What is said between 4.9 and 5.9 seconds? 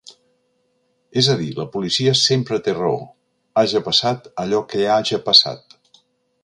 haja passat.